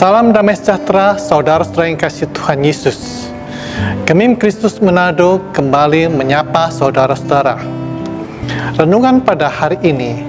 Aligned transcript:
Salam 0.00 0.32
damai 0.32 0.56
sejahtera, 0.56 1.20
saudara-saudara 1.20 1.92
yang 1.92 2.00
kasih 2.00 2.24
Tuhan 2.32 2.64
Yesus. 2.64 3.28
Kemim 4.08 4.32
Kristus 4.32 4.80
Manado 4.80 5.44
kembali 5.52 6.08
menyapa 6.08 6.72
saudara-saudara. 6.72 7.60
Renungan 8.80 9.20
pada 9.20 9.52
hari 9.52 9.76
ini 9.84 10.24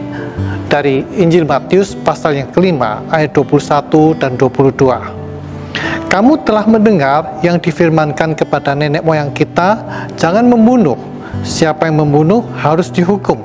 dari 0.67 1.07
Injil 1.15 1.47
Matius 1.47 1.95
pasal 1.95 2.43
yang 2.43 2.51
kelima 2.51 2.99
ayat 3.15 3.31
21 3.31 4.19
dan 4.19 4.35
22. 4.35 4.75
Kamu 6.11 6.43
telah 6.43 6.67
mendengar 6.67 7.39
yang 7.39 7.55
difirmankan 7.55 8.35
kepada 8.35 8.75
nenek 8.75 9.07
moyang 9.07 9.31
kita, 9.31 9.79
jangan 10.19 10.51
membunuh. 10.51 10.99
Siapa 11.47 11.87
yang 11.87 12.03
membunuh 12.03 12.43
harus 12.59 12.91
dihukum. 12.91 13.39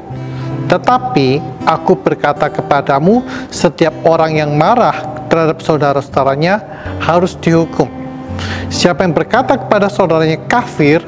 Tetapi 0.66 1.38
aku 1.62 1.94
berkata 2.02 2.50
kepadamu, 2.50 3.22
setiap 3.46 3.94
orang 4.02 4.42
yang 4.42 4.58
marah 4.58 5.15
terhadap 5.26 5.62
saudara-saudaranya 5.62 6.62
harus 7.02 7.38
dihukum. 7.38 7.88
Siapa 8.66 9.06
yang 9.06 9.14
berkata 9.14 9.56
kepada 9.56 9.86
saudaranya 9.86 10.42
kafir 10.50 11.00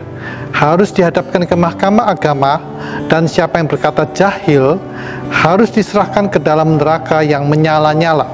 harus 0.55 0.91
dihadapkan 0.91 1.45
ke 1.47 1.55
mahkamah 1.55 2.11
agama 2.11 2.63
dan 3.07 3.27
siapa 3.31 3.61
yang 3.61 3.69
berkata 3.71 4.07
jahil 4.15 4.79
harus 5.31 5.71
diserahkan 5.71 6.31
ke 6.31 6.39
dalam 6.43 6.79
neraka 6.81 7.23
yang 7.23 7.47
menyala-nyala. 7.47 8.27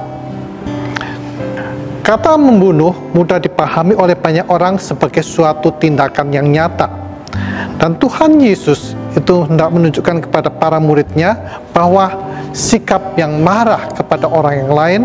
Kata 2.05 2.37
membunuh 2.37 2.93
mudah 3.17 3.41
dipahami 3.41 3.97
oleh 3.97 4.13
banyak 4.13 4.45
orang 4.45 4.77
sebagai 4.77 5.25
suatu 5.25 5.73
tindakan 5.81 6.29
yang 6.29 6.45
nyata. 6.45 6.85
Dan 7.81 7.97
Tuhan 7.97 8.37
Yesus 8.37 8.93
itu 9.17 9.41
hendak 9.49 9.73
menunjukkan 9.73 10.29
kepada 10.29 10.53
para 10.53 10.77
muridnya 10.77 11.59
bahwa 11.73 12.13
sikap 12.55 13.17
yang 13.17 13.41
marah 13.41 13.89
kepada 13.91 14.29
orang 14.29 14.63
yang 14.63 14.71
lain 14.71 15.01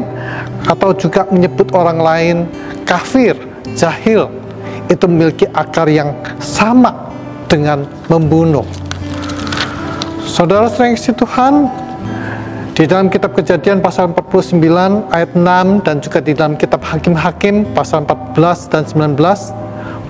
atau 0.69 0.92
juga 0.92 1.25
menyebut 1.30 1.72
orang 1.72 1.98
lain 2.00 2.36
kafir, 2.84 3.39
jahil 3.78 4.28
itu 4.91 5.05
memiliki 5.06 5.47
akar 5.55 5.86
yang 5.86 6.12
sama 6.42 7.12
dengan 7.47 7.86
membunuh. 8.11 8.66
Saudara 10.27 10.70
sering 10.70 10.98
Tuhan 10.98 11.70
di 12.75 12.88
dalam 12.88 13.12
kitab 13.12 13.36
kejadian 13.36 13.84
pasal 13.84 14.11
49 14.14 14.56
ayat 15.12 15.31
6 15.36 15.84
dan 15.84 16.00
juga 16.00 16.19
di 16.25 16.33
dalam 16.33 16.56
kitab 16.56 16.81
Hakim-Hakim 16.81 17.77
pasal 17.77 18.08
14 18.08 18.72
dan 18.72 18.83
19 18.88 19.20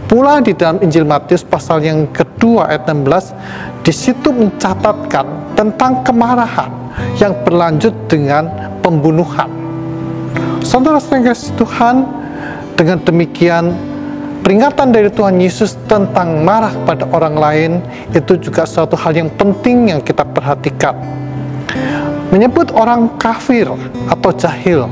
pula 0.06 0.42
di 0.42 0.54
dalam 0.54 0.78
Injil 0.78 1.06
Matius 1.06 1.42
pasal 1.42 1.82
yang 1.82 2.06
kedua 2.14 2.70
ayat 2.70 2.86
16 2.86 3.86
di 3.86 3.92
situ 3.94 4.30
mencatatkan 4.30 5.26
tentang 5.58 6.02
kemarahan 6.06 6.70
yang 7.18 7.34
berlanjut 7.42 7.94
dengan 8.06 8.46
pembunuhan. 8.86 9.59
Saudara 10.70 11.02
saudara 11.02 11.34
Tuhan, 11.34 12.06
dengan 12.78 13.02
demikian 13.02 13.74
peringatan 14.46 14.94
dari 14.94 15.10
Tuhan 15.10 15.42
Yesus 15.42 15.74
tentang 15.90 16.46
marah 16.46 16.70
pada 16.86 17.10
orang 17.10 17.34
lain 17.34 17.72
itu 18.14 18.38
juga 18.38 18.62
suatu 18.70 18.94
hal 18.94 19.18
yang 19.18 19.34
penting 19.34 19.90
yang 19.90 19.98
kita 19.98 20.22
perhatikan. 20.22 20.94
Menyebut 22.30 22.70
orang 22.70 23.10
kafir 23.18 23.66
atau 24.06 24.30
jahil 24.30 24.86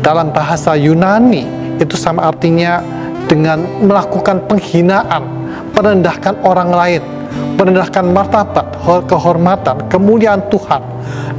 dalam 0.00 0.32
bahasa 0.32 0.80
Yunani 0.80 1.44
itu 1.76 1.92
sama 1.92 2.32
artinya 2.32 2.80
dengan 3.28 3.68
melakukan 3.84 4.40
penghinaan, 4.48 5.28
merendahkan 5.76 6.40
orang 6.40 6.72
lain, 6.72 7.02
merendahkan 7.60 8.08
martabat, 8.16 8.64
kehormatan, 9.04 9.76
kemuliaan 9.92 10.40
Tuhan 10.48 10.80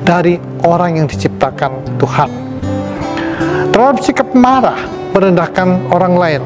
dari 0.05 0.37
orang 0.61 1.01
yang 1.01 1.07
diciptakan 1.09 1.97
Tuhan. 1.97 2.42
Terhadap 3.73 3.97
sikap 4.05 4.29
marah, 4.37 4.77
merendahkan 5.13 5.89
orang 5.89 6.15
lain, 6.15 6.41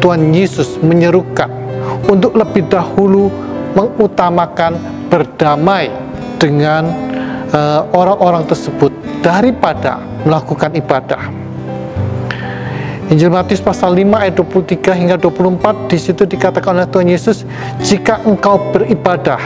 Tuhan 0.00 0.32
Yesus 0.32 0.80
menyerukan 0.80 1.48
untuk 2.08 2.32
lebih 2.32 2.66
dahulu 2.72 3.28
mengutamakan 3.76 4.76
berdamai 5.12 5.92
dengan 6.40 6.88
orang-orang 7.92 8.46
uh, 8.46 8.48
tersebut 8.48 8.92
daripada 9.20 10.00
melakukan 10.24 10.72
ibadah. 10.78 11.22
Injil 13.10 13.26
Matius 13.26 13.58
pasal 13.58 13.98
5 13.98 14.06
ayat 14.22 14.34
23 14.38 14.94
hingga 14.94 15.16
24 15.18 15.90
di 15.90 15.98
situ 15.98 16.22
dikatakan 16.30 16.78
oleh 16.78 16.86
Tuhan 16.86 17.10
Yesus, 17.10 17.42
"Jika 17.82 18.22
engkau 18.22 18.62
beribadah 18.70 19.42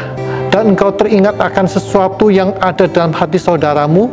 dan 0.52 0.76
engkau 0.76 0.92
teringat 0.92 1.40
akan 1.40 1.64
sesuatu 1.64 2.28
yang 2.28 2.52
ada 2.60 2.84
dalam 2.84 3.16
hati 3.16 3.40
saudaramu 3.40 4.12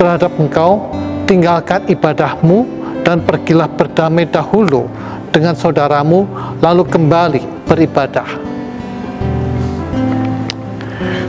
terhadap 0.00 0.32
engkau, 0.40 0.88
tinggalkan 1.32 1.88
ibadahmu 1.88 2.68
dan 3.00 3.24
pergilah 3.24 3.72
berdamai 3.72 4.28
dahulu 4.28 4.84
dengan 5.32 5.56
saudaramu 5.56 6.28
lalu 6.60 6.84
kembali 6.84 7.40
beribadah." 7.64 8.28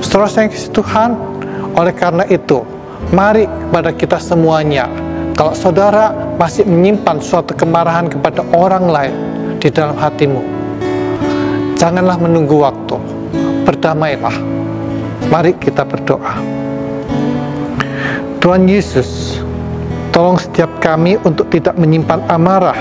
Sayang 0.04 0.54
Tuhan, 0.76 1.16
oleh 1.74 1.96
karena 1.96 2.28
itu, 2.30 2.62
mari 3.10 3.48
kepada 3.50 3.90
kita 3.96 4.22
semuanya 4.22 4.86
kalau 5.34 5.58
saudara 5.58 6.14
masih 6.38 6.62
menyimpan 6.70 7.18
suatu 7.18 7.58
kemarahan 7.58 8.06
kepada 8.06 8.46
orang 8.54 8.86
lain 8.86 9.16
di 9.58 9.74
dalam 9.74 9.98
hatimu, 9.98 10.38
janganlah 11.74 12.22
menunggu 12.22 12.62
waktu. 12.62 13.02
Berdamailah. 13.66 14.36
Mari 15.34 15.58
kita 15.58 15.82
berdoa. 15.88 16.38
Tuhan 18.38 18.70
Yesus, 18.70 19.42
tolong 20.14 20.38
setiap 20.38 20.70
kami 20.78 21.18
untuk 21.26 21.50
tidak 21.50 21.74
menyimpan 21.76 22.22
amarah. 22.30 22.78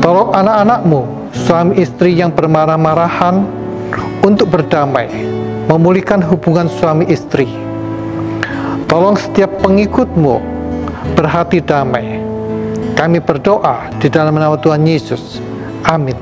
Tolong 0.00 0.32
anak-anakmu, 0.32 1.30
suami 1.36 1.78
istri 1.78 2.16
yang 2.16 2.32
bermarah-marahan, 2.32 3.44
untuk 4.24 4.50
berdamai, 4.50 5.06
memulihkan 5.70 6.18
hubungan 6.24 6.66
suami 6.66 7.06
istri. 7.06 7.46
Tolong 8.90 9.14
setiap 9.14 9.62
pengikutmu 9.62 10.42
berhati 11.14 11.62
damai. 11.62 12.18
Kami 12.96 13.20
berdoa 13.20 13.92
di 14.00 14.08
dalam 14.08 14.34
nama 14.34 14.56
Tuhan 14.56 14.82
Yesus. 14.82 15.38
Amin. 15.84 16.16